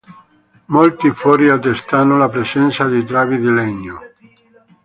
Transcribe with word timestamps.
Molti 0.65 1.11
fori 1.11 1.51
attestano 1.51 2.17
la 2.17 2.27
presenza 2.27 2.87
di 2.87 3.03
travi 3.03 3.37
di 3.37 3.51
legno. 3.53 4.01